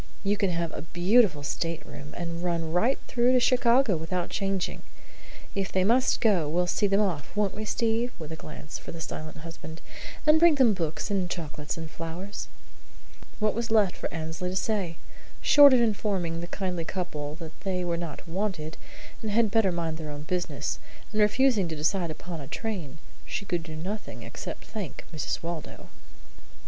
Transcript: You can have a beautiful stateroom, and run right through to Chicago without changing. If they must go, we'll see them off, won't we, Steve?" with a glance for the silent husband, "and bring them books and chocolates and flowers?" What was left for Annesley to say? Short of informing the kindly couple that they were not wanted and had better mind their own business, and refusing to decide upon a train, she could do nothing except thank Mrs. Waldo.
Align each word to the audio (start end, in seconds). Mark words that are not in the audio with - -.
You 0.23 0.35
can 0.35 0.49
have 0.49 0.71
a 0.71 0.81
beautiful 0.81 1.43
stateroom, 1.43 2.15
and 2.17 2.43
run 2.43 2.73
right 2.73 2.97
through 3.07 3.33
to 3.33 3.39
Chicago 3.39 3.95
without 3.95 4.31
changing. 4.31 4.81
If 5.53 5.71
they 5.71 5.83
must 5.83 6.21
go, 6.21 6.49
we'll 6.49 6.65
see 6.65 6.87
them 6.87 7.01
off, 7.01 7.29
won't 7.35 7.53
we, 7.53 7.65
Steve?" 7.65 8.11
with 8.17 8.31
a 8.31 8.35
glance 8.35 8.79
for 8.79 8.91
the 8.91 8.99
silent 8.99 9.37
husband, 9.37 9.79
"and 10.25 10.39
bring 10.39 10.55
them 10.55 10.73
books 10.73 11.11
and 11.11 11.29
chocolates 11.29 11.77
and 11.77 11.87
flowers?" 11.87 12.47
What 13.37 13.53
was 13.53 13.69
left 13.69 13.95
for 13.95 14.11
Annesley 14.11 14.49
to 14.49 14.55
say? 14.55 14.97
Short 15.39 15.71
of 15.71 15.79
informing 15.81 16.41
the 16.41 16.47
kindly 16.47 16.83
couple 16.83 17.35
that 17.35 17.59
they 17.59 17.83
were 17.85 17.95
not 17.95 18.27
wanted 18.27 18.77
and 19.21 19.29
had 19.29 19.51
better 19.51 19.71
mind 19.71 19.97
their 19.99 20.09
own 20.09 20.23
business, 20.23 20.79
and 21.11 21.21
refusing 21.21 21.67
to 21.67 21.75
decide 21.75 22.09
upon 22.09 22.41
a 22.41 22.47
train, 22.47 22.97
she 23.23 23.45
could 23.45 23.61
do 23.61 23.75
nothing 23.75 24.23
except 24.23 24.65
thank 24.65 25.05
Mrs. 25.13 25.43
Waldo. 25.43 25.89